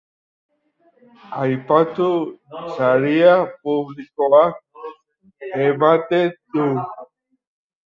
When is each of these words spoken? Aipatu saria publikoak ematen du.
Aipatu 1.41 2.07
saria 2.77 3.37
publikoak 3.63 4.83
ematen 5.71 6.39
du. 6.55 6.71